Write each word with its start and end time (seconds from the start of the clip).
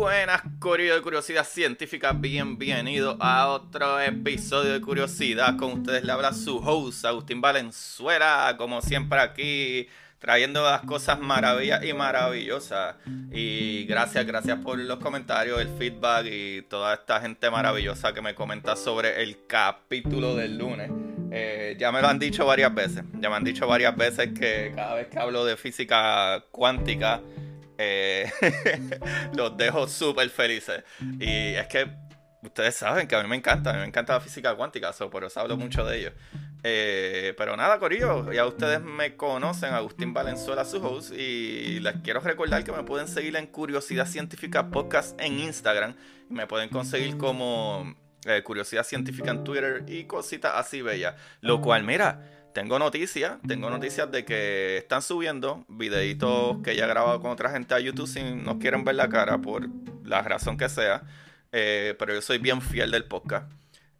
Buenas, 0.00 0.40
Corillo 0.58 0.94
de 0.94 1.02
Curiosidad 1.02 1.44
Científica, 1.44 2.12
bienvenido 2.14 3.18
a 3.20 3.48
otro 3.48 4.00
episodio 4.00 4.72
de 4.72 4.80
Curiosidad. 4.80 5.58
Con 5.58 5.72
ustedes 5.72 6.04
le 6.04 6.10
habla 6.10 6.32
su 6.32 6.56
host, 6.56 7.04
Agustín 7.04 7.42
Valenzuela, 7.42 8.54
como 8.56 8.80
siempre 8.80 9.20
aquí, 9.20 9.88
trayendo 10.18 10.62
las 10.64 10.80
cosas 10.86 11.20
maravillas 11.20 11.84
y 11.84 11.92
maravillosas. 11.92 12.96
Y 13.30 13.84
gracias, 13.84 14.24
gracias 14.24 14.58
por 14.60 14.78
los 14.78 14.98
comentarios, 15.00 15.60
el 15.60 15.68
feedback 15.68 16.24
y 16.30 16.62
toda 16.62 16.94
esta 16.94 17.20
gente 17.20 17.50
maravillosa 17.50 18.14
que 18.14 18.22
me 18.22 18.34
comenta 18.34 18.76
sobre 18.76 19.22
el 19.22 19.44
capítulo 19.46 20.34
del 20.34 20.56
lunes. 20.56 20.90
Eh, 21.30 21.76
ya 21.78 21.92
me 21.92 22.00
lo 22.00 22.08
han 22.08 22.18
dicho 22.18 22.46
varias 22.46 22.74
veces, 22.74 23.04
ya 23.20 23.28
me 23.28 23.36
han 23.36 23.44
dicho 23.44 23.66
varias 23.66 23.94
veces 23.94 24.30
que 24.32 24.72
cada 24.74 24.94
vez 24.94 25.08
que 25.08 25.18
hablo 25.18 25.44
de 25.44 25.58
física 25.58 26.42
cuántica, 26.50 27.20
eh, 27.82 28.30
los 29.34 29.56
dejo 29.56 29.88
súper 29.88 30.28
felices. 30.28 30.84
Y 31.18 31.54
es 31.54 31.66
que 31.66 31.90
ustedes 32.42 32.74
saben 32.74 33.08
que 33.08 33.16
a 33.16 33.22
mí 33.22 33.28
me 33.28 33.36
encanta, 33.36 33.70
a 33.70 33.72
mí 33.72 33.80
me 33.80 33.86
encanta 33.86 34.12
la 34.12 34.20
física 34.20 34.54
cuántica, 34.54 34.92
so, 34.92 35.08
por 35.08 35.24
eso 35.24 35.40
hablo 35.40 35.56
mucho 35.56 35.84
de 35.84 35.98
ello. 35.98 36.12
Eh, 36.62 37.34
pero 37.38 37.56
nada, 37.56 37.78
Corillo, 37.78 38.30
ya 38.32 38.46
ustedes 38.46 38.82
me 38.82 39.16
conocen, 39.16 39.72
Agustín 39.72 40.12
Valenzuela, 40.12 40.66
su 40.66 40.84
host, 40.84 41.12
y 41.12 41.80
les 41.80 41.96
quiero 42.02 42.20
recordar 42.20 42.64
que 42.64 42.72
me 42.72 42.82
pueden 42.82 43.08
seguir 43.08 43.34
en 43.36 43.46
Curiosidad 43.46 44.06
Científica 44.06 44.70
Podcast 44.70 45.18
en 45.18 45.38
Instagram. 45.40 45.96
Me 46.28 46.46
pueden 46.46 46.68
conseguir 46.68 47.16
como 47.16 47.96
eh, 48.26 48.42
Curiosidad 48.42 48.84
Científica 48.84 49.30
en 49.30 49.42
Twitter 49.42 49.84
y 49.86 50.04
cositas 50.04 50.52
así 50.54 50.82
bellas. 50.82 51.14
Lo 51.40 51.62
cual, 51.62 51.84
mira, 51.84 52.39
tengo 52.52 52.78
noticias, 52.78 53.38
tengo 53.46 53.70
noticias 53.70 54.10
de 54.10 54.24
que 54.24 54.78
están 54.78 55.02
subiendo 55.02 55.64
videitos 55.68 56.58
que 56.62 56.76
ya 56.76 56.84
he 56.84 56.88
grabado 56.88 57.20
con 57.20 57.30
otra 57.30 57.50
gente 57.50 57.74
a 57.74 57.80
YouTube 57.80 58.08
si 58.08 58.22
no 58.22 58.58
quieren 58.58 58.84
ver 58.84 58.96
la 58.96 59.08
cara 59.08 59.38
por 59.38 59.68
la 60.04 60.22
razón 60.22 60.56
que 60.56 60.68
sea. 60.68 61.02
Eh, 61.52 61.94
pero 61.98 62.14
yo 62.14 62.22
soy 62.22 62.38
bien 62.38 62.60
fiel 62.60 62.90
del 62.90 63.04
podcast. 63.04 63.50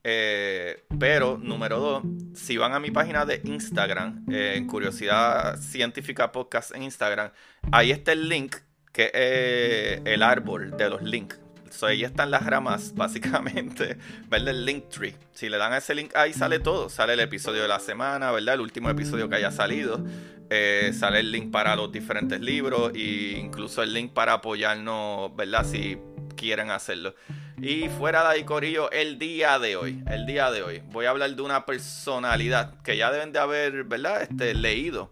Eh, 0.02 0.84
pero, 0.98 1.38
número 1.38 1.78
dos, 1.78 2.02
si 2.34 2.56
van 2.56 2.72
a 2.72 2.80
mi 2.80 2.90
página 2.90 3.26
de 3.26 3.40
Instagram, 3.44 4.24
eh, 4.30 4.54
en 4.56 4.66
Curiosidad 4.66 5.58
Científica 5.58 6.32
Podcast 6.32 6.74
en 6.74 6.84
Instagram, 6.84 7.30
ahí 7.70 7.90
está 7.90 8.12
el 8.12 8.28
link, 8.28 8.56
que 8.92 9.10
es 9.12 10.00
el 10.04 10.22
árbol 10.22 10.76
de 10.76 10.90
los 10.90 11.02
links. 11.02 11.38
So, 11.70 11.86
ahí 11.86 12.04
están 12.04 12.30
las 12.30 12.44
ramas, 12.44 12.92
básicamente, 12.96 13.96
¿verdad? 14.28 14.48
El 14.48 14.64
link 14.64 14.88
tree. 14.88 15.14
Si 15.32 15.48
le 15.48 15.56
dan 15.56 15.72
ese 15.72 15.94
link, 15.94 16.14
ahí 16.14 16.32
sale 16.32 16.58
todo. 16.58 16.88
Sale 16.88 17.14
el 17.14 17.20
episodio 17.20 17.62
de 17.62 17.68
la 17.68 17.80
semana, 17.80 18.30
¿verdad? 18.32 18.54
El 18.54 18.60
último 18.60 18.90
episodio 18.90 19.28
que 19.28 19.36
haya 19.36 19.50
salido. 19.50 20.04
Eh, 20.50 20.92
sale 20.92 21.20
el 21.20 21.30
link 21.30 21.52
para 21.52 21.76
los 21.76 21.92
diferentes 21.92 22.40
libros 22.40 22.90
e 22.94 23.38
incluso 23.38 23.82
el 23.84 23.94
link 23.94 24.12
para 24.12 24.34
apoyarnos, 24.34 25.34
¿verdad? 25.36 25.64
Si 25.64 25.96
quieren 26.36 26.70
hacerlo. 26.70 27.14
Y 27.62 27.88
fuera 27.88 28.22
de 28.22 28.28
ahí, 28.28 28.44
Corillo, 28.44 28.90
el 28.90 29.18
día 29.18 29.58
de 29.58 29.76
hoy, 29.76 30.02
el 30.10 30.26
día 30.26 30.50
de 30.50 30.62
hoy, 30.62 30.82
voy 30.86 31.06
a 31.06 31.10
hablar 31.10 31.36
de 31.36 31.42
una 31.42 31.66
personalidad 31.66 32.80
que 32.82 32.96
ya 32.96 33.12
deben 33.12 33.32
de 33.32 33.38
haber, 33.38 33.84
¿verdad? 33.84 34.22
Este, 34.22 34.54
leído 34.54 35.10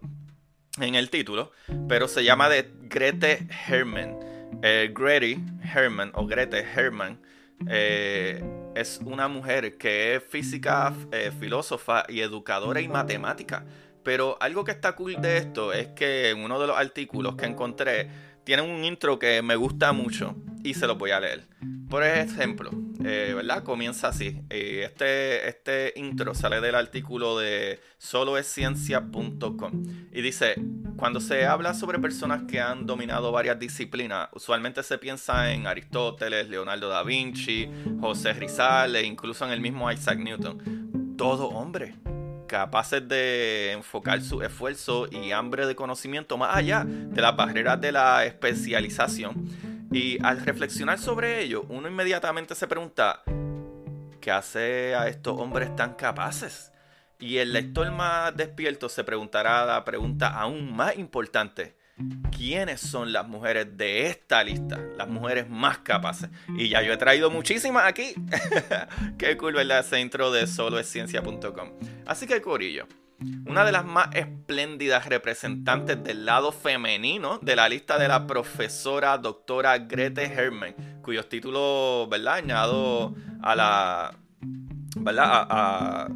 en 0.81 0.95
el 0.95 1.09
título, 1.09 1.51
pero 1.87 2.07
se 2.07 2.23
llama 2.23 2.49
de 2.49 2.69
Grete 2.83 3.47
Herman. 3.67 4.17
Eh, 4.63 4.91
Grete 4.93 5.39
Herman 5.73 6.11
o 6.15 6.25
Grete 6.25 6.59
Herman 6.59 7.19
eh, 7.67 8.43
es 8.75 8.99
una 9.03 9.27
mujer 9.27 9.77
que 9.77 10.15
es 10.15 10.23
física, 10.23 10.93
eh, 11.11 11.31
filósofa 11.37 12.05
y 12.07 12.21
educadora 12.21 12.81
y 12.81 12.87
matemática. 12.87 13.65
Pero 14.03 14.37
algo 14.41 14.63
que 14.63 14.71
está 14.71 14.95
cool 14.95 15.21
de 15.21 15.37
esto 15.37 15.73
es 15.73 15.87
que 15.89 16.29
en 16.29 16.39
uno 16.39 16.59
de 16.59 16.67
los 16.67 16.77
artículos 16.77 17.35
que 17.35 17.45
encontré 17.45 18.09
tiene 18.43 18.61
un 18.63 18.83
intro 18.83 19.19
que 19.19 19.41
me 19.41 19.55
gusta 19.55 19.91
mucho 19.91 20.35
y 20.63 20.73
se 20.73 20.87
lo 20.87 20.95
voy 20.95 21.11
a 21.11 21.19
leer. 21.19 21.47
Por 21.89 22.03
ejemplo, 22.03 22.71
eh, 23.03 23.33
¿verdad? 23.35 23.63
Comienza 23.63 24.07
así. 24.07 24.41
Este, 24.49 25.47
este 25.47 25.93
intro 25.95 26.33
sale 26.33 26.61
del 26.61 26.75
artículo 26.75 27.37
de 27.37 27.79
soloesciencia.com 27.97 29.83
y 30.11 30.21
dice, 30.21 30.55
cuando 30.99 31.21
se 31.21 31.45
habla 31.45 31.73
sobre 31.73 31.97
personas 31.97 32.43
que 32.43 32.59
han 32.59 32.85
dominado 32.85 33.31
varias 33.31 33.57
disciplinas, 33.57 34.27
usualmente 34.33 34.83
se 34.83 34.97
piensa 34.97 35.51
en 35.51 35.65
Aristóteles, 35.65 36.49
Leonardo 36.49 36.89
da 36.89 37.03
Vinci, 37.03 37.69
José 38.01 38.33
Rizal 38.33 38.97
e 38.97 39.03
incluso 39.03 39.45
en 39.45 39.51
el 39.51 39.61
mismo 39.61 39.89
Isaac 39.89 40.19
Newton. 40.19 41.15
Todo 41.17 41.47
hombre 41.47 41.95
capaces 42.47 43.07
de 43.07 43.71
enfocar 43.71 44.21
su 44.21 44.41
esfuerzo 44.41 45.07
y 45.09 45.31
hambre 45.31 45.67
de 45.67 45.75
conocimiento 45.75 46.37
más 46.37 46.55
allá 46.55 46.83
de 46.85 47.21
las 47.21 47.35
barreras 47.35 47.79
de 47.79 47.93
la 47.93 48.25
especialización. 48.25 49.47
Y 49.91 50.21
al 50.23 50.41
reflexionar 50.41 50.99
sobre 50.99 51.41
ello, 51.41 51.65
uno 51.69 51.87
inmediatamente 51.87 52.55
se 52.55 52.67
pregunta, 52.67 53.21
¿qué 54.19 54.31
hace 54.31 54.95
a 54.95 55.07
estos 55.07 55.39
hombres 55.39 55.73
tan 55.75 55.93
capaces? 55.93 56.73
Y 57.19 57.37
el 57.37 57.51
lector 57.51 57.91
más 57.91 58.35
despierto 58.35 58.87
se 58.87 59.03
preguntará 59.03 59.65
la 59.65 59.83
pregunta 59.83 60.29
aún 60.29 60.73
más 60.73 60.97
importante. 60.97 61.75
¿Quiénes 62.31 62.79
son 62.79 63.11
las 63.11 63.27
mujeres 63.27 63.75
de 63.75 64.07
esta 64.07 64.41
lista? 64.41 64.79
Las 64.97 65.09
mujeres 65.09 65.49
más 65.49 65.79
capaces. 65.79 66.29
Y 66.57 66.69
ya 66.69 66.81
yo 66.81 66.93
he 66.93 66.97
traído 66.97 67.29
muchísimas 67.29 67.85
aquí. 67.85 68.15
Qué 69.17 69.35
cool, 69.35 69.55
¿verdad? 69.55 69.79
Ese 69.79 69.99
intro 69.99 70.31
de 70.31 70.47
soloesciencia.com. 70.47 71.71
Así 72.05 72.25
que, 72.25 72.41
Corillo, 72.41 72.87
una 73.45 73.65
de 73.65 73.73
las 73.73 73.83
más 73.83 74.15
espléndidas 74.15 75.07
representantes 75.07 76.01
del 76.01 76.25
lado 76.25 76.53
femenino 76.53 77.37
de 77.39 77.57
la 77.57 77.67
lista 77.67 77.97
de 77.99 78.07
la 78.07 78.27
profesora 78.27 79.17
doctora 79.17 79.77
Grete 79.79 80.23
Herman, 80.23 81.01
cuyos 81.01 81.27
títulos, 81.27 82.07
¿verdad? 82.07 82.35
Añado 82.35 83.13
a 83.41 83.55
la. 83.55 84.15
¿verdad? 84.95 85.25
A, 85.25 85.47
a, 85.49 86.07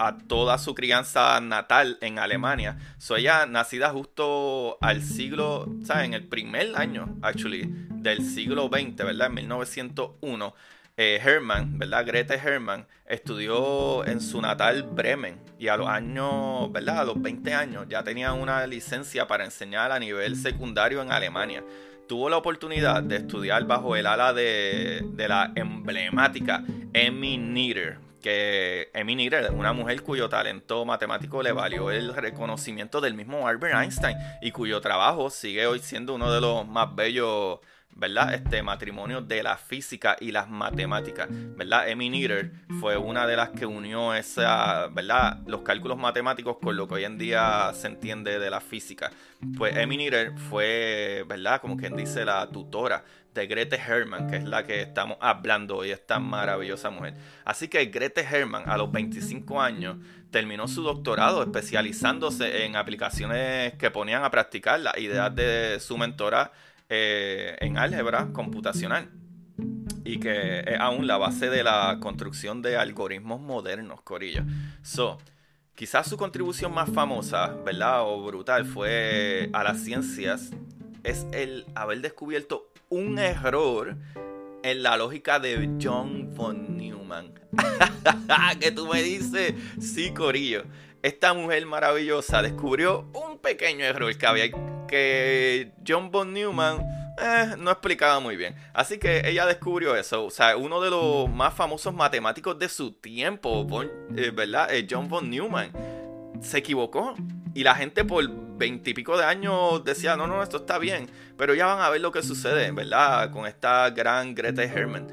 a 0.00 0.16
toda 0.16 0.56
su 0.56 0.74
crianza 0.74 1.38
natal 1.42 1.98
en 2.00 2.18
Alemania. 2.18 2.78
Soy 2.96 3.20
ella 3.20 3.44
nacida 3.44 3.90
justo 3.90 4.78
al 4.80 5.02
siglo, 5.02 5.68
¿sabes? 5.84 6.06
En 6.06 6.14
el 6.14 6.26
primer 6.26 6.74
año, 6.74 7.18
actually, 7.20 7.68
del 7.90 8.24
siglo 8.24 8.70
XX, 8.72 8.96
¿verdad? 8.96 9.26
En 9.26 9.34
1901. 9.34 10.54
Eh, 10.96 11.20
Hermann, 11.22 11.78
¿verdad? 11.78 12.04
Grete 12.06 12.34
Hermann 12.34 12.86
estudió 13.06 14.04
en 14.06 14.20
su 14.20 14.40
natal 14.40 14.82
Bremen 14.82 15.38
y 15.58 15.68
a 15.68 15.76
los 15.76 15.88
años, 15.88 16.72
¿verdad? 16.72 17.00
A 17.00 17.04
los 17.04 17.20
20 17.20 17.54
años 17.54 17.86
ya 17.88 18.02
tenía 18.02 18.32
una 18.32 18.66
licencia 18.66 19.26
para 19.26 19.44
enseñar 19.44 19.92
a 19.92 19.98
nivel 19.98 20.36
secundario 20.36 21.00
en 21.00 21.12
Alemania. 21.12 21.62
Tuvo 22.08 22.28
la 22.28 22.38
oportunidad 22.38 23.02
de 23.02 23.16
estudiar 23.16 23.64
bajo 23.64 23.96
el 23.96 24.06
ala 24.06 24.32
de, 24.32 25.02
de 25.12 25.28
la 25.28 25.52
emblemática 25.54 26.64
Emmy 26.92 27.38
Nieder, 27.38 27.98
que 28.20 28.90
Emmy 28.94 29.16
Nieder, 29.16 29.50
una 29.52 29.72
mujer 29.72 30.02
cuyo 30.02 30.28
talento 30.28 30.84
matemático 30.84 31.42
le 31.42 31.52
valió 31.52 31.90
el 31.90 32.14
reconocimiento 32.14 33.00
del 33.00 33.14
mismo 33.14 33.48
Albert 33.48 33.74
Einstein 33.74 34.16
y 34.40 34.52
cuyo 34.52 34.80
trabajo 34.80 35.30
sigue 35.30 35.66
hoy 35.66 35.80
siendo 35.80 36.14
uno 36.14 36.32
de 36.32 36.40
los 36.40 36.66
más 36.66 36.94
bellos 36.94 37.58
¿verdad? 37.94 38.34
Este 38.34 38.62
matrimonio 38.62 39.20
de 39.20 39.42
la 39.42 39.56
física 39.56 40.16
y 40.20 40.32
las 40.32 40.48
matemáticas, 40.48 41.28
¿verdad? 41.30 41.88
Emmy 41.88 42.08
Noether 42.08 42.52
fue 42.80 42.96
una 42.96 43.26
de 43.26 43.36
las 43.36 43.50
que 43.50 43.66
unió 43.66 44.14
esa, 44.14 44.88
¿verdad? 44.88 45.40
Los 45.46 45.62
cálculos 45.62 45.98
matemáticos 45.98 46.56
con 46.62 46.76
lo 46.76 46.88
que 46.88 46.94
hoy 46.94 47.04
en 47.04 47.18
día 47.18 47.70
se 47.74 47.88
entiende 47.88 48.38
de 48.38 48.50
la 48.50 48.60
física. 48.60 49.10
Pues 49.56 49.76
Emmy 49.76 49.96
Noether 49.96 50.38
fue, 50.38 51.24
¿verdad? 51.28 51.60
Como 51.60 51.76
quien 51.76 51.94
dice 51.96 52.24
la 52.24 52.48
tutora 52.48 53.04
de 53.34 53.46
Grete 53.46 53.76
Hermann, 53.76 54.28
que 54.28 54.36
es 54.36 54.44
la 54.44 54.64
que 54.64 54.82
estamos 54.82 55.16
hablando 55.20 55.76
hoy, 55.76 55.90
esta 55.90 56.18
maravillosa 56.18 56.90
mujer. 56.90 57.14
Así 57.44 57.68
que 57.68 57.84
Grete 57.86 58.22
Hermann, 58.22 58.68
a 58.68 58.76
los 58.76 58.90
25 58.90 59.60
años, 59.60 59.98
terminó 60.30 60.68
su 60.68 60.82
doctorado 60.82 61.42
especializándose 61.42 62.64
en 62.64 62.76
aplicaciones 62.76 63.74
que 63.74 63.90
ponían 63.90 64.24
a 64.24 64.30
practicar 64.30 64.80
las 64.80 64.96
ideas 64.98 65.34
de 65.34 65.78
su 65.80 65.96
mentora 65.98 66.52
eh, 66.90 67.56
en 67.60 67.78
álgebra 67.78 68.28
computacional 68.32 69.10
y 70.04 70.18
que 70.18 70.60
es 70.60 70.80
aún 70.80 71.06
la 71.06 71.16
base 71.16 71.48
de 71.48 71.62
la 71.62 71.98
construcción 72.00 72.60
de 72.62 72.76
algoritmos 72.76 73.40
modernos, 73.40 74.02
Corillo. 74.02 74.42
So, 74.82 75.18
quizás 75.74 76.08
su 76.08 76.16
contribución 76.16 76.74
más 76.74 76.90
famosa, 76.90 77.54
¿verdad? 77.64 78.02
O 78.02 78.22
brutal 78.24 78.66
fue 78.66 79.48
a 79.52 79.64
las 79.64 79.80
ciencias 79.80 80.50
es 81.04 81.26
el 81.32 81.64
haber 81.74 82.00
descubierto 82.00 82.70
un 82.88 83.18
error 83.18 83.96
en 84.62 84.82
la 84.82 84.96
lógica 84.96 85.38
de 85.38 85.70
John 85.80 86.34
von 86.34 86.76
Neumann. 86.76 87.32
que 88.60 88.70
tú 88.70 88.86
me 88.86 89.02
dices, 89.02 89.54
sí, 89.80 90.12
Corillo. 90.12 90.64
Esta 91.02 91.32
mujer 91.32 91.64
maravillosa 91.64 92.42
descubrió 92.42 93.08
un 93.14 93.38
pequeño 93.38 93.84
error 93.84 94.14
que 94.18 94.26
había 94.26 94.50
que 94.90 95.72
John 95.86 96.10
von 96.10 96.32
Neumann 96.32 96.80
eh, 97.20 97.54
no 97.56 97.70
explicaba 97.70 98.18
muy 98.18 98.36
bien. 98.36 98.54
Así 98.74 98.98
que 98.98 99.22
ella 99.24 99.46
descubrió 99.46 99.94
eso. 99.94 100.24
O 100.24 100.30
sea, 100.30 100.56
uno 100.56 100.80
de 100.80 100.90
los 100.90 101.30
más 101.30 101.54
famosos 101.54 101.94
matemáticos 101.94 102.58
de 102.58 102.68
su 102.68 102.92
tiempo, 102.92 103.66
eh, 104.16 104.30
¿verdad? 104.30 104.74
Eh, 104.74 104.86
John 104.90 105.08
von 105.08 105.30
Neumann 105.30 105.70
se 106.42 106.58
equivocó. 106.58 107.14
Y 107.54 107.64
la 107.64 107.74
gente 107.74 108.04
por 108.04 108.28
veintipico 108.28 109.16
de 109.16 109.24
años 109.24 109.84
decía, 109.84 110.16
no, 110.16 110.26
no, 110.26 110.42
esto 110.42 110.58
está 110.58 110.78
bien. 110.78 111.08
Pero 111.36 111.54
ya 111.54 111.66
van 111.66 111.80
a 111.80 111.90
ver 111.90 112.00
lo 112.00 112.12
que 112.12 112.22
sucede, 112.22 112.70
¿verdad? 112.72 113.30
Con 113.30 113.46
esta 113.46 113.90
gran 113.90 114.34
Greta 114.34 114.62
Herman. 114.62 115.08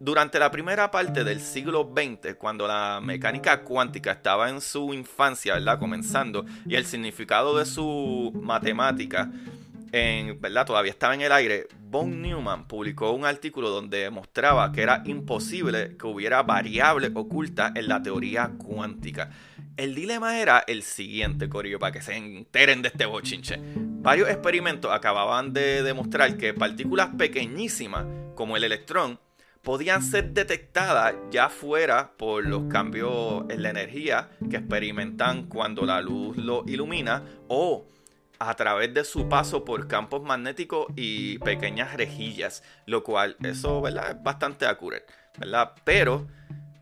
Durante 0.00 0.38
la 0.38 0.50
primera 0.50 0.92
parte 0.92 1.24
del 1.24 1.40
siglo 1.40 1.92
XX, 1.92 2.36
cuando 2.36 2.68
la 2.68 3.00
mecánica 3.02 3.62
cuántica 3.62 4.12
estaba 4.12 4.48
en 4.48 4.60
su 4.60 4.94
infancia, 4.94 5.54
¿verdad? 5.54 5.80
Comenzando, 5.80 6.44
y 6.66 6.76
el 6.76 6.86
significado 6.86 7.58
de 7.58 7.66
su 7.66 8.32
matemática 8.40 9.28
en, 9.90 10.40
¿verdad? 10.40 10.66
todavía 10.66 10.92
estaba 10.92 11.14
en 11.14 11.22
el 11.22 11.32
aire, 11.32 11.66
Von 11.90 12.22
Neumann 12.22 12.68
publicó 12.68 13.10
un 13.12 13.24
artículo 13.24 13.70
donde 13.70 14.08
mostraba 14.10 14.70
que 14.70 14.82
era 14.82 15.02
imposible 15.06 15.96
que 15.96 16.06
hubiera 16.06 16.42
variable 16.42 17.10
oculta 17.14 17.72
en 17.74 17.88
la 17.88 18.02
teoría 18.02 18.52
cuántica. 18.58 19.30
El 19.76 19.94
dilema 19.94 20.38
era 20.38 20.62
el 20.66 20.82
siguiente, 20.82 21.48
Corillo, 21.48 21.78
para 21.78 21.92
que 21.92 22.02
se 22.02 22.14
enteren 22.14 22.82
de 22.82 22.88
este 22.88 23.06
bochinche. 23.06 23.58
Varios 23.76 24.28
experimentos 24.28 24.92
acababan 24.92 25.52
de 25.52 25.82
demostrar 25.82 26.36
que 26.36 26.52
partículas 26.52 27.10
pequeñísimas, 27.16 28.04
como 28.34 28.56
el 28.56 28.64
electrón, 28.64 29.18
podían 29.68 30.02
ser 30.02 30.32
detectadas 30.32 31.14
ya 31.30 31.50
fuera 31.50 32.12
por 32.16 32.42
los 32.42 32.72
cambios 32.72 33.44
en 33.50 33.62
la 33.62 33.68
energía 33.68 34.30
que 34.48 34.56
experimentan 34.56 35.42
cuando 35.42 35.84
la 35.84 36.00
luz 36.00 36.38
lo 36.38 36.64
ilumina 36.66 37.22
o 37.48 37.84
a 38.38 38.54
través 38.54 38.94
de 38.94 39.04
su 39.04 39.28
paso 39.28 39.66
por 39.66 39.86
campos 39.86 40.22
magnéticos 40.22 40.86
y 40.96 41.38
pequeñas 41.40 41.94
rejillas, 41.98 42.62
lo 42.86 43.04
cual 43.04 43.36
eso 43.42 43.86
es 43.86 43.94
bastante 44.22 44.64
accurate, 44.64 45.04
¿verdad? 45.36 45.74
Pero 45.84 46.26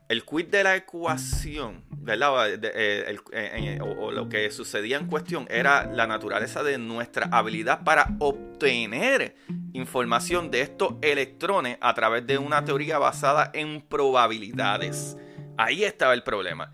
el 0.09 0.25
quid 0.25 0.47
de 0.47 0.63
la 0.63 0.77
ecuación, 0.77 1.85
¿verdad? 1.91 2.55
Eh, 2.55 2.61
eh, 2.63 3.19
eh, 3.33 3.79
o, 3.81 4.13
lo 4.13 4.29
que 4.29 4.51
sucedía 4.51 4.99
en 4.99 5.07
cuestión 5.09 5.47
era 5.51 5.87
la 5.87 6.07
naturaleza 6.07 6.63
de 6.63 6.79
nuestra 6.79 7.29
habilidad 7.33 7.83
para 7.83 8.15
obtener 8.21 9.35
información 9.73 10.51
de 10.51 10.61
estos 10.61 10.95
electrones 11.03 11.79
a 11.81 11.93
través 11.95 12.27
de 12.27 12.39
una 12.39 12.65
teoría 12.65 12.99
basada 12.99 13.51
en 13.53 13.81
probabilidades. 13.81 15.17
Ahí 15.57 15.85
estaba 15.85 16.15
el 16.15 16.23
problema. 16.23 16.73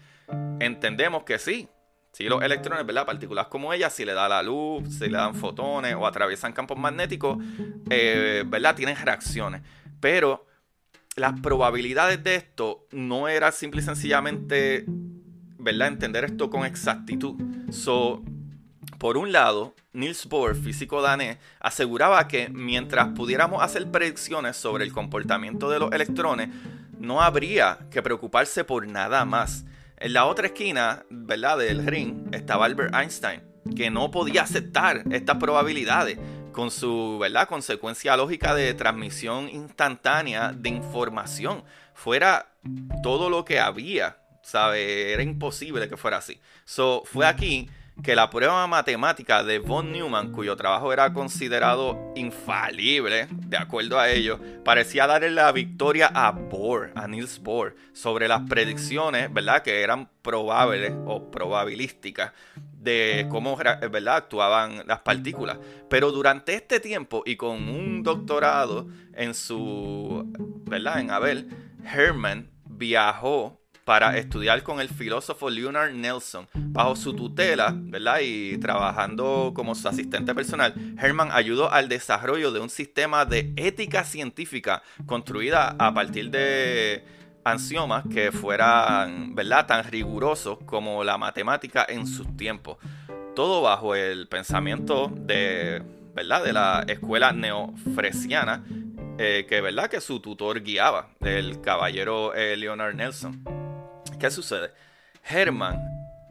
Entendemos 0.61 1.25
que 1.25 1.38
sí, 1.38 1.69
si 2.12 2.25
los 2.25 2.43
electrones, 2.43 2.85
¿verdad? 2.85 3.06
Partículas 3.06 3.46
como 3.46 3.73
ellas, 3.73 3.94
si 3.94 4.05
le 4.05 4.12
da 4.12 4.28
la 4.28 4.43
luz, 4.43 4.99
si 4.99 5.06
le 5.06 5.17
dan 5.17 5.35
fotones 5.35 5.94
o 5.94 6.06
atraviesan 6.06 6.52
campos 6.52 6.76
magnéticos, 6.76 7.38
¿verdad? 7.87 8.75
Tienen 8.75 8.96
reacciones. 8.96 9.62
Pero 10.00 10.46
las 11.17 11.38
probabilidades 11.41 12.23
de 12.25 12.37
esto 12.37 12.87
no 12.91 13.29
era 13.29 13.53
simple 13.53 13.81
y 13.81 13.85
sencillamente, 13.85 14.85
¿verdad? 15.59 15.88
Entender 15.88 16.25
esto 16.25 16.49
con 16.50 16.64
exactitud. 16.64 17.35
So, 17.70 18.23
por 18.99 19.17
un 19.17 19.32
lado, 19.32 19.75
Niels 19.93 20.26
Bohr, 20.26 20.55
físico 20.56 21.03
danés, 21.03 21.38
aseguraba 21.61 22.29
que 22.29 22.49
mientras 22.49 23.09
pudiéramos 23.09 23.62
hacer 23.62 23.91
predicciones 23.91 24.56
sobre 24.56 24.85
el 24.85 24.93
comportamiento 24.93 25.69
de 25.69 25.81
los 25.81 25.93
electrones, 25.93 26.49
no 26.99 27.20
habría 27.20 27.79
que 27.91 28.03
preocuparse 28.03 28.64
por 28.64 28.87
nada 28.87 29.25
más. 29.25 29.64
En 29.99 30.14
la 30.14 30.25
otra 30.25 30.47
esquina, 30.47 31.05
¿verdad? 31.11 31.59
Del 31.59 31.87
ring 31.87 32.32
estaba 32.32 32.64
Albert 32.67 32.94
Einstein, 32.94 33.43
que 33.76 33.91
no 33.91 34.11
podía 34.11 34.43
aceptar 34.43 35.05
estas 35.11 35.37
probabilidades 35.37 36.19
con 36.52 36.70
su 36.70 37.19
¿verdad? 37.20 37.49
consecuencia 37.49 38.16
lógica 38.16 38.54
de 38.54 38.75
transmisión 38.75 39.49
instantánea 39.49 40.52
de 40.52 40.69
información. 40.69 41.64
Fuera 41.94 42.52
todo 43.02 43.28
lo 43.31 43.44
que 43.44 43.60
había, 43.60 44.19
¿sabe? 44.43 45.12
Era 45.12 45.22
imposible 45.22 45.88
que 45.88 45.96
fuera 45.96 46.19
así. 46.19 46.40
So, 46.64 47.02
fue 47.04 47.26
aquí 47.26 47.69
que 48.02 48.16
la 48.16 48.30
prueba 48.30 48.66
matemática 48.66 49.44
de 49.44 49.58
von 49.58 49.92
Neumann, 49.92 50.32
cuyo 50.32 50.56
trabajo 50.56 50.92
era 50.92 51.12
considerado 51.12 52.12
infalible, 52.16 53.28
de 53.30 53.56
acuerdo 53.56 53.98
a 53.98 54.10
ello, 54.10 54.40
parecía 54.64 55.06
darle 55.06 55.30
la 55.30 55.52
victoria 55.52 56.10
a 56.12 56.32
Bohr, 56.32 56.90
a 56.94 57.06
Niels 57.06 57.38
Bohr, 57.40 57.76
sobre 57.92 58.28
las 58.28 58.42
predicciones, 58.48 59.32
¿verdad? 59.32 59.62
Que 59.62 59.82
eran 59.82 60.08
probables 60.22 60.92
o 61.06 61.30
probabilísticas 61.30 62.32
de 62.56 63.26
cómo 63.30 63.56
¿verdad? 63.56 64.16
actuaban 64.16 64.82
las 64.86 65.00
partículas. 65.00 65.58
Pero 65.88 66.10
durante 66.10 66.54
este 66.54 66.80
tiempo 66.80 67.22
y 67.24 67.36
con 67.36 67.68
un 67.68 68.02
doctorado 68.02 68.88
en 69.14 69.34
su, 69.34 70.24
¿verdad? 70.64 71.00
En 71.00 71.10
Abel, 71.10 71.48
Herman 71.84 72.50
viajó 72.64 73.62
para 73.84 74.17
estudiar 74.17 74.62
con 74.62 74.81
el 74.81 74.88
filósofo 74.88 75.50
Leonard 75.50 75.93
Nelson. 75.93 76.49
Bajo 76.55 76.96
su 76.96 77.14
tutela, 77.14 77.75
¿verdad? 77.75 78.20
Y 78.23 78.58
trabajando 78.58 79.52
como 79.55 79.75
su 79.75 79.88
asistente 79.88 80.34
personal, 80.34 80.75
Herman 80.99 81.31
ayudó 81.32 81.73
al 81.73 81.88
desarrollo 81.88 82.52
de 82.52 82.61
un 82.61 82.70
sistema 82.70 83.25
de 83.25 83.52
ética 83.56 84.05
científica 84.05 84.82
construida 85.06 85.76
a 85.79 85.93
partir 85.93 86.31
de 86.31 87.05
ansiomas 87.44 88.05
que 88.12 88.32
fueran, 88.32 89.34
¿verdad?, 89.34 89.67
tan 89.67 89.85
rigurosos 89.85 90.59
como 90.64 91.02
la 91.04 91.18
matemática 91.18 91.85
en 91.88 92.06
sus 92.06 92.37
tiempos. 92.37 92.78
Todo 93.35 93.62
bajo 93.62 93.95
el 93.95 94.28
pensamiento 94.28 95.11
de, 95.14 95.83
¿verdad?, 96.14 96.45
de 96.45 96.52
la 96.52 96.85
escuela 96.87 97.33
neofresiana 97.33 98.64
eh, 99.18 99.47
que, 99.49 99.61
¿verdad?, 99.61 99.90
que 99.90 100.00
su 100.00 100.21
tutor 100.21 100.62
guiaba, 100.62 101.09
el 101.21 101.61
caballero 101.61 102.35
eh, 102.35 102.56
Leonard 102.56 102.95
Nelson. 102.95 103.62
¿Qué 104.23 104.31
sucede? 104.31 104.71
Herman, 105.25 105.81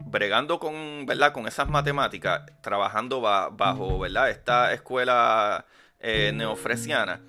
bregando 0.06 0.58
con, 0.58 1.04
¿verdad?, 1.04 1.34
con 1.34 1.46
esas 1.46 1.68
matemáticas, 1.68 2.40
trabajando 2.62 3.20
bajo, 3.20 3.98
¿verdad?, 3.98 4.30
esta 4.30 4.72
escuela 4.72 5.66
eh, 6.00 6.32
neofresiana, 6.34 7.20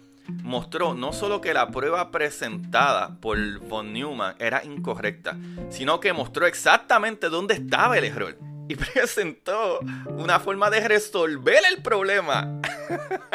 mostró 0.41 0.93
no 0.93 1.11
solo 1.11 1.41
que 1.41 1.53
la 1.53 1.67
prueba 1.67 2.11
presentada 2.11 3.17
por 3.19 3.59
von 3.59 3.91
Neumann 3.91 4.37
era 4.39 4.63
incorrecta, 4.63 5.35
sino 5.69 5.99
que 5.99 6.13
mostró 6.13 6.47
exactamente 6.47 7.27
dónde 7.27 7.55
estaba 7.55 7.97
el 7.97 8.05
error 8.05 8.37
y 8.67 8.75
presentó 8.93 9.79
una 10.07 10.39
forma 10.39 10.69
de 10.69 10.87
resolver 10.87 11.59
el 11.71 11.81
problema. 11.81 12.61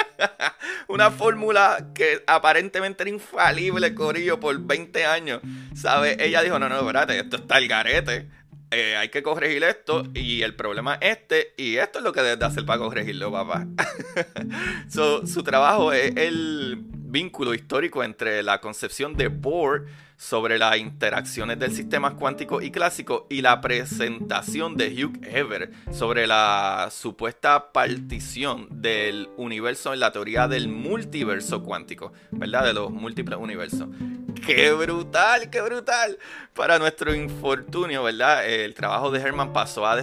una 0.88 1.10
fórmula 1.10 1.88
que 1.94 2.22
aparentemente 2.26 3.02
era 3.02 3.10
infalible, 3.10 3.94
Corillo, 3.94 4.40
por 4.40 4.58
20 4.58 5.06
años. 5.06 5.40
¿Sabe? 5.74 6.16
Ella 6.18 6.42
dijo, 6.42 6.58
no, 6.58 6.68
no, 6.68 6.78
espérate, 6.78 7.18
esto 7.18 7.36
está 7.36 7.58
el 7.58 7.68
garete. 7.68 8.28
Eh, 8.70 8.96
hay 8.96 9.08
que 9.08 9.22
corregir 9.22 9.64
esto 9.64 10.04
y 10.12 10.42
el 10.42 10.54
problema 10.54 10.96
es 10.96 11.12
este 11.12 11.54
y 11.56 11.76
esto 11.76 12.00
es 12.00 12.04
lo 12.04 12.12
que 12.12 12.20
debes 12.20 12.44
hacer 12.44 12.66
para 12.66 12.78
corregirlo, 12.78 13.32
papá. 13.32 13.66
su 14.88 15.42
trabajo 15.42 15.94
es 15.94 16.14
el 16.16 16.76
vínculo 16.78 17.54
histórico 17.54 18.04
entre 18.04 18.42
la 18.42 18.60
concepción 18.60 19.16
de 19.16 19.28
Bohr 19.28 19.86
sobre 20.18 20.58
las 20.58 20.76
interacciones 20.76 21.58
del 21.60 21.72
sistema 21.72 22.16
cuántico 22.16 22.60
y 22.60 22.72
clásico 22.72 23.26
y 23.30 23.40
la 23.40 23.60
presentación 23.60 24.76
de 24.76 24.88
Hugh 24.88 25.24
Everett 25.24 25.72
sobre 25.92 26.26
la 26.26 26.88
supuesta 26.90 27.72
partición 27.72 28.66
del 28.82 29.28
universo 29.36 29.94
en 29.94 30.00
la 30.00 30.10
teoría 30.10 30.48
del 30.48 30.68
multiverso 30.68 31.62
cuántico, 31.62 32.12
¿verdad? 32.32 32.64
De 32.64 32.72
los 32.74 32.90
múltiples 32.90 33.38
universos. 33.38 33.88
¡Qué 34.44 34.72
brutal, 34.72 35.50
qué 35.50 35.60
brutal! 35.60 36.18
Para 36.54 36.78
nuestro 36.78 37.14
infortunio, 37.14 38.02
¿verdad? 38.02 38.46
El 38.46 38.74
trabajo 38.74 39.10
de 39.10 39.20
Herman 39.20 39.52
pasó 39.52 39.86
a 39.86 39.94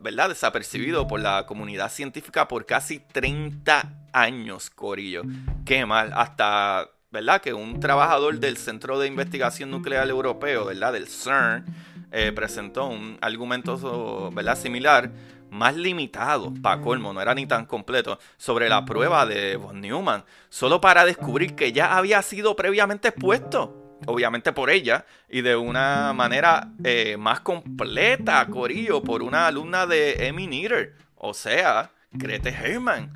¿verdad? 0.00 0.28
desapercibido 0.30 1.06
por 1.06 1.20
la 1.20 1.44
comunidad 1.46 1.90
científica 1.90 2.48
por 2.48 2.64
casi 2.64 3.00
30 3.00 4.06
años, 4.12 4.70
Corillo. 4.70 5.22
Qué 5.64 5.84
mal, 5.84 6.12
hasta 6.14 6.90
¿verdad? 7.10 7.40
Que 7.40 7.52
un 7.52 7.80
trabajador 7.80 8.38
del 8.38 8.56
Centro 8.56 8.98
de 8.98 9.06
Investigación 9.06 9.70
Nuclear 9.70 10.08
Europeo, 10.08 10.66
¿verdad? 10.66 10.92
Del 10.92 11.08
CERN, 11.08 11.64
eh, 12.12 12.32
presentó 12.32 12.86
un 12.86 13.18
argumento, 13.20 14.30
¿verdad? 14.32 14.56
Similar, 14.56 15.10
más 15.50 15.76
limitado, 15.76 16.52
para 16.62 16.80
colmo, 16.80 17.12
no 17.12 17.20
era 17.20 17.34
ni 17.34 17.46
tan 17.46 17.66
completo, 17.66 18.18
sobre 18.36 18.68
la 18.68 18.84
prueba 18.84 19.26
de 19.26 19.56
von 19.56 19.80
Neumann, 19.80 20.24
solo 20.48 20.80
para 20.80 21.04
descubrir 21.04 21.54
que 21.54 21.72
ya 21.72 21.96
había 21.96 22.22
sido 22.22 22.54
previamente 22.54 23.08
expuesto 23.08 23.76
obviamente 24.06 24.52
por 24.52 24.70
ella, 24.70 25.04
y 25.28 25.42
de 25.42 25.56
una 25.56 26.12
manera 26.12 26.72
eh, 26.84 27.16
más 27.18 27.40
completa, 27.40 28.46
Corillo, 28.46 29.02
por 29.02 29.22
una 29.22 29.46
alumna 29.46 29.86
de 29.86 30.26
Emmy 30.26 30.46
Nieder. 30.46 30.94
O 31.16 31.34
sea, 31.34 31.90
Grete 32.12 32.50
Hermann. 32.50 33.12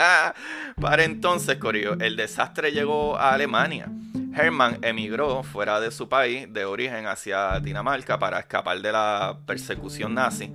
Para 0.80 1.04
entonces, 1.04 1.58
Corio, 1.58 1.94
el 2.00 2.16
desastre 2.16 2.72
llegó 2.72 3.16
a 3.18 3.34
Alemania. 3.34 3.90
Hermann 4.34 4.78
emigró 4.82 5.42
fuera 5.42 5.78
de 5.78 5.90
su 5.90 6.08
país 6.08 6.52
de 6.52 6.64
origen 6.64 7.06
hacia 7.06 7.60
Dinamarca 7.60 8.18
para 8.18 8.40
escapar 8.40 8.80
de 8.80 8.90
la 8.90 9.38
persecución 9.46 10.14
nazi, 10.14 10.52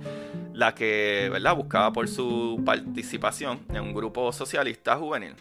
la 0.52 0.74
que 0.74 1.28
¿verdad? 1.32 1.56
buscaba 1.56 1.92
por 1.92 2.08
su 2.08 2.60
participación 2.66 3.60
en 3.70 3.82
un 3.82 3.94
grupo 3.94 4.32
socialista 4.32 4.96
juvenil. 4.96 5.34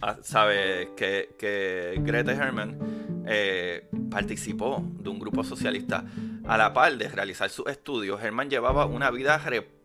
Ah, 0.00 0.16
sabe 0.22 0.90
que, 0.96 1.34
que 1.38 1.94
Grete 2.00 2.32
Hermann 2.32 3.24
eh, 3.26 3.88
participó 4.10 4.82
de 5.00 5.08
un 5.08 5.18
grupo 5.18 5.42
socialista. 5.42 6.04
A 6.46 6.56
la 6.56 6.72
par 6.72 6.96
de 6.96 7.08
realizar 7.08 7.50
sus 7.50 7.66
estudios, 7.66 8.22
Hermann 8.22 8.50
llevaba 8.50 8.86
una 8.86 9.10
vida 9.10 9.38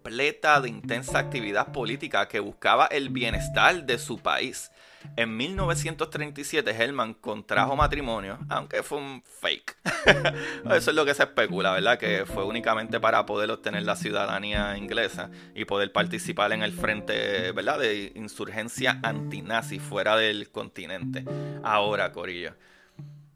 repleta 0.03 0.59
de 0.59 0.69
intensa 0.69 1.17
actividad 1.17 1.71
política 1.71 2.27
que 2.27 2.41
buscaba 2.41 2.87
el 2.87 3.09
bienestar 3.09 3.85
de 3.85 3.97
su 3.97 4.17
país. 4.19 4.69
En 5.15 5.35
1937 5.35 6.71
Herman 6.71 7.13
contrajo 7.13 7.75
matrimonio, 7.75 8.37
aunque 8.49 8.83
fue 8.83 8.97
un 8.97 9.23
fake. 9.23 9.77
Eso 10.71 10.91
es 10.91 10.95
lo 10.95 11.05
que 11.05 11.13
se 11.13 11.23
especula, 11.23 11.71
¿verdad? 11.71 11.97
Que 11.97 12.25
fue 12.25 12.43
únicamente 12.43 12.99
para 12.99 13.25
poder 13.25 13.51
obtener 13.51 13.83
la 13.83 13.95
ciudadanía 13.95 14.77
inglesa 14.77 15.29
y 15.55 15.65
poder 15.65 15.91
participar 15.91 16.51
en 16.51 16.63
el 16.63 16.73
frente, 16.73 17.51
¿verdad? 17.53 17.79
De 17.79 18.11
insurgencia 18.15 18.99
antinazi 19.03 19.79
fuera 19.79 20.17
del 20.17 20.49
continente. 20.51 21.23
Ahora, 21.63 22.11
Corillo. 22.11 22.55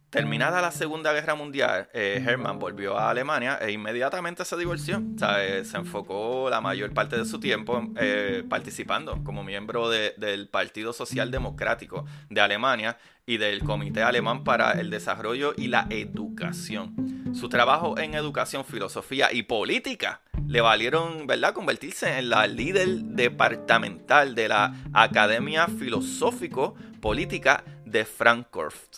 Terminada 0.09 0.61
la 0.61 0.71
Segunda 0.71 1.11
Guerra 1.11 1.35
Mundial, 1.35 1.89
eh, 1.93 2.23
Hermann 2.25 2.59
volvió 2.59 2.97
a 2.97 3.09
Alemania 3.09 3.59
e 3.61 3.71
inmediatamente 3.71 4.45
se 4.45 4.55
divorció. 4.55 5.03
se 5.17 5.77
enfocó 5.77 6.49
la 6.49 6.61
mayor 6.61 6.93
parte 6.93 7.17
de 7.17 7.25
su 7.25 7.41
tiempo 7.41 7.83
eh, 7.97 8.45
participando 8.49 9.21
como 9.25 9.43
miembro 9.43 9.89
del 9.89 10.47
Partido 10.47 10.93
Social 10.93 11.29
Democrático 11.29 12.05
de 12.29 12.39
Alemania 12.39 12.97
y 13.25 13.37
del 13.37 13.63
Comité 13.63 14.01
Alemán 14.01 14.45
para 14.45 14.71
el 14.79 14.89
Desarrollo 14.89 15.53
y 15.57 15.67
la 15.67 15.87
Educación. 15.89 17.33
Su 17.33 17.49
trabajo 17.49 17.99
en 17.99 18.13
educación, 18.13 18.63
filosofía 18.63 19.33
y 19.33 19.43
política 19.43 20.21
le 20.47 20.61
valieron, 20.61 21.27
¿verdad?, 21.27 21.53
convertirse 21.53 22.17
en 22.17 22.29
la 22.29 22.47
líder 22.47 22.87
departamental 22.87 24.35
de 24.35 24.47
la 24.47 24.73
Academia 24.93 25.67
Filosófico 25.67 26.75
Política 27.01 27.63
de 27.91 28.05
Frankfurt. 28.05 28.97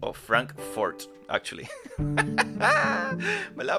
O 0.00 0.12
Frankfurt, 0.12 1.04
actually. 1.28 1.68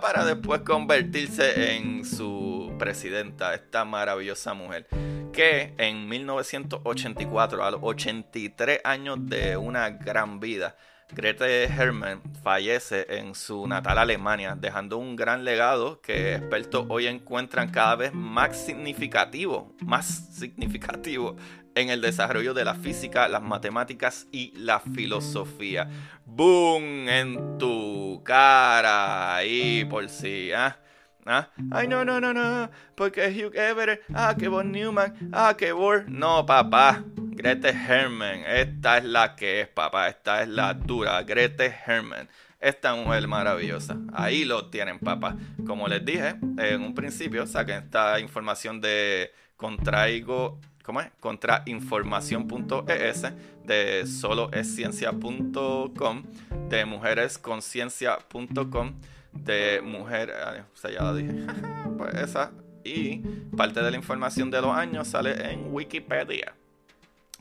Para 0.01 0.25
después 0.25 0.62
convertirse 0.62 1.75
en 1.75 2.03
su 2.03 2.74
presidenta, 2.77 3.53
esta 3.53 3.86
maravillosa 3.86 4.53
mujer. 4.53 4.88
Que 5.31 5.74
en 5.77 6.08
1984, 6.10 7.63
a 7.63 7.72
los 7.72 7.79
83 7.84 8.81
años 8.84 9.17
de 9.22 9.55
una 9.58 9.89
gran 9.91 10.39
vida, 10.39 10.75
Grete 11.13 11.65
Hermann 11.65 12.21
fallece 12.41 13.05
en 13.09 13.35
su 13.35 13.67
natal 13.67 13.97
Alemania, 13.97 14.55
dejando 14.57 14.97
un 14.97 15.15
gran 15.15 15.43
legado 15.43 15.99
que 16.01 16.35
expertos 16.35 16.85
hoy 16.87 17.07
encuentran 17.07 17.69
cada 17.69 17.95
vez 17.97 18.13
más 18.13 18.57
significativo, 18.57 19.75
más 19.81 20.05
significativo 20.33 21.35
en 21.75 21.89
el 21.89 22.01
desarrollo 22.01 22.53
de 22.53 22.65
la 22.65 22.75
física, 22.75 23.27
las 23.27 23.41
matemáticas 23.41 24.27
y 24.31 24.53
la 24.57 24.79
filosofía. 24.79 25.89
¡Boom! 26.25 27.09
En 27.09 27.57
tu 27.57 28.21
cara. 28.23 29.35
Ahí 29.35 29.85
por 29.85 30.07
si, 30.09 30.51
¿ah? 30.53 30.79
¿Ah? 31.25 31.49
Ay, 31.71 31.87
no, 31.87 32.03
no, 32.03 32.19
no, 32.19 32.33
no. 32.33 32.69
Porque 32.95 33.27
Hugh 33.27 33.55
Everett. 33.55 34.01
Ah, 34.13 34.35
que 34.37 34.47
Von 34.47 34.71
Newman. 34.71 35.29
Ah, 35.31 35.55
que 35.57 35.71
Bohr. 35.71 36.05
No, 36.09 36.45
papá. 36.45 37.03
Grete 37.41 37.69
Herman. 37.69 38.43
Esta 38.45 39.00
es 39.00 39.03
la 39.03 39.36
que 39.36 39.62
es, 39.62 39.67
papá. 39.67 40.07
Esta 40.07 40.43
es 40.43 40.48
la 40.48 40.75
dura. 40.75 41.24
Grete 41.24 41.74
Herman. 41.88 42.29
Esta 42.60 42.93
mujer 42.93 43.27
maravillosa. 43.27 43.98
Ahí 44.13 44.45
lo 44.45 44.69
tienen, 44.69 45.00
papá. 45.00 45.36
Como 45.65 45.88
les 45.88 46.05
dije 46.05 46.36
en 46.60 46.83
un 46.83 46.93
principio, 46.93 47.48
saquen 47.48 47.86
esta 47.86 48.19
información 48.19 48.79
de 48.79 49.33
Contraigo 49.57 50.60
¿cómo 50.83 51.01
es? 51.01 51.07
Contrainformación.es, 51.19 53.24
de 53.65 54.05
soloesciencia.com, 54.05 56.24
de 56.69 56.86
mujeresconciencia.com, 56.86 58.93
de 59.33 59.81
mujer, 59.83 60.31
o 60.71 60.77
sea, 60.77 60.91
ya 60.91 61.12
dije, 61.13 61.48
pues 61.98 62.13
esa, 62.13 62.51
y 62.83 63.17
parte 63.57 63.81
de 63.81 63.89
la 63.89 63.98
información 63.98 64.51
de 64.51 64.62
los 64.62 64.75
años 64.75 65.07
sale 65.07 65.51
en 65.51 65.74
Wikipedia. 65.74 66.53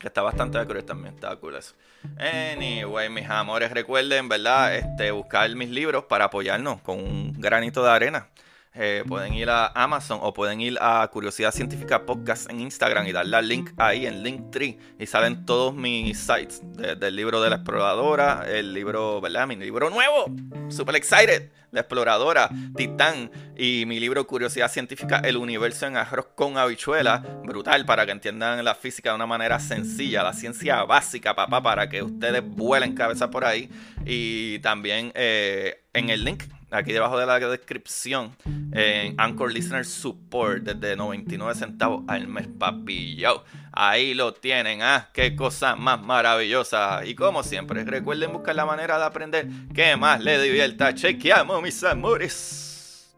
Que 0.01 0.07
está 0.07 0.23
bastante 0.23 0.57
de 0.57 0.81
también, 0.81 1.13
está 1.13 1.35
cool 1.35 1.55
eso. 1.55 1.75
Anyway, 2.17 3.07
mis 3.09 3.29
amores, 3.29 3.71
recuerden, 3.71 4.27
¿verdad? 4.27 4.75
Este, 4.75 5.11
buscar 5.11 5.47
mis 5.55 5.69
libros 5.69 6.05
para 6.05 6.25
apoyarnos 6.25 6.81
con 6.81 6.97
un 6.97 7.33
granito 7.39 7.83
de 7.83 7.91
arena. 7.91 8.27
Eh, 8.73 9.03
pueden 9.05 9.33
ir 9.33 9.49
a 9.49 9.67
Amazon 9.67 10.19
o 10.21 10.33
pueden 10.33 10.61
ir 10.61 10.77
a 10.79 11.05
Curiosidad 11.11 11.51
Científica 11.51 12.05
Podcast 12.05 12.49
en 12.49 12.61
Instagram 12.61 13.05
y 13.05 13.11
darle 13.11 13.35
al 13.35 13.47
link 13.47 13.71
ahí 13.77 14.05
en 14.05 14.23
Linktree. 14.23 14.77
Y 14.97 15.05
salen 15.05 15.45
todos 15.45 15.73
mis 15.75 16.17
sites 16.17 16.61
del 16.73 17.15
libro 17.15 17.41
de 17.41 17.49
la 17.49 17.57
exploradora, 17.57 18.45
el 18.47 18.73
libro, 18.73 19.19
¿verdad? 19.19 19.47
Mi 19.47 19.57
libro 19.57 19.89
nuevo, 19.89 20.25
super 20.69 20.95
excited, 20.95 21.51
la 21.71 21.81
exploradora, 21.81 22.49
Titán 22.75 23.29
y 23.57 23.85
mi 23.87 23.99
libro 23.99 24.25
Curiosidad 24.25 24.71
Científica, 24.71 25.19
El 25.23 25.37
universo 25.37 25.87
en 25.87 25.97
arroz 25.97 26.27
con 26.35 26.57
habichuela, 26.57 27.19
brutal 27.43 27.85
para 27.85 28.05
que 28.05 28.13
entiendan 28.13 28.63
la 28.63 28.75
física 28.75 29.09
de 29.09 29.15
una 29.15 29.25
manera 29.25 29.59
sencilla, 29.59 30.23
la 30.23 30.33
ciencia 30.33 30.83
básica, 30.83 31.35
papá, 31.35 31.61
para 31.61 31.89
que 31.89 32.03
ustedes 32.03 32.41
vuelen 32.43 32.95
cabeza 32.95 33.29
por 33.29 33.43
ahí. 33.43 33.69
Y 34.05 34.59
también 34.59 35.11
eh, 35.15 35.83
en 35.93 36.09
el 36.09 36.23
link 36.23 36.43
aquí 36.71 36.93
debajo 36.93 37.19
de 37.19 37.25
la 37.25 37.39
descripción 37.39 38.35
en 38.71 39.19
Anchor 39.19 39.51
Listener 39.51 39.85
Support 39.85 40.63
desde 40.63 40.95
99 40.95 41.53
centavos 41.55 42.03
al 42.07 42.27
mes, 42.27 42.47
papillo. 42.47 43.43
Ahí 43.73 44.13
lo 44.13 44.33
tienen, 44.33 44.81
ah, 44.81 45.09
qué 45.13 45.35
cosa 45.35 45.75
más 45.75 46.01
maravillosa. 46.01 47.05
Y 47.05 47.15
como 47.15 47.43
siempre, 47.43 47.83
recuerden 47.83 48.33
buscar 48.33 48.55
la 48.55 48.65
manera 48.65 48.97
de 48.97 49.05
aprender 49.05 49.47
que 49.73 49.95
más 49.95 50.21
les 50.21 50.41
divierta. 50.41 50.93
Chequeamos, 50.93 51.61
mis 51.61 51.83
amores. 51.83 53.13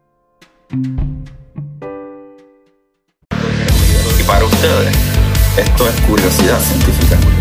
Y 4.20 4.24
para 4.26 4.46
ustedes, 4.46 4.96
esto 5.58 5.88
es 5.88 6.02
curiosidad 6.02 6.60
científica. 6.60 7.33